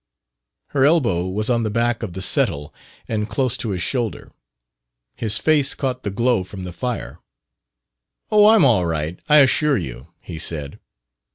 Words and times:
Her 0.69 0.83
elbow 0.83 1.27
was 1.27 1.47
on 1.51 1.61
the 1.61 1.69
back 1.69 2.01
of 2.01 2.13
the 2.13 2.23
settle 2.23 2.73
and 3.07 3.29
close 3.29 3.55
to 3.57 3.69
his 3.69 3.83
shoulder. 3.83 4.31
His 5.15 5.37
face 5.37 5.75
caught 5.75 6.01
the 6.01 6.09
glow 6.09 6.43
from 6.43 6.63
the 6.63 6.73
fire. 6.73 7.19
"Oh, 8.31 8.47
I'm 8.47 8.65
all 8.65 8.87
right, 8.87 9.19
I 9.29 9.37
assure 9.41 9.77
you," 9.77 10.07
he 10.19 10.39
said. 10.39 10.79